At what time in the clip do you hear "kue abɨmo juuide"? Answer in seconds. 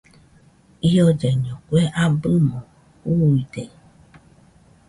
1.65-3.63